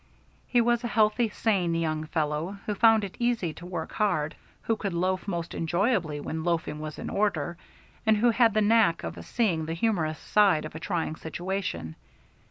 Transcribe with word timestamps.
He 0.47 0.61
was 0.61 0.83
a 0.83 0.87
healthy, 0.87 1.29
sane 1.29 1.75
young 1.75 2.05
fellow 2.07 2.57
who 2.65 2.73
found 2.73 3.03
it 3.03 3.15
easy 3.19 3.53
to 3.53 3.67
work 3.67 3.91
hard, 3.91 4.33
who 4.63 4.75
could 4.75 4.93
loaf 4.95 5.27
most 5.27 5.53
enjoyably 5.53 6.19
when 6.19 6.43
loafing 6.43 6.79
was 6.79 6.97
in 6.97 7.07
order, 7.07 7.55
and 8.03 8.17
who 8.17 8.31
had 8.31 8.55
the 8.55 8.61
knack 8.61 9.03
of 9.03 9.23
seeing 9.23 9.67
the 9.67 9.75
humorous 9.75 10.17
side 10.17 10.65
of 10.65 10.73
a 10.73 10.79
trying 10.79 11.15
situation. 11.17 11.95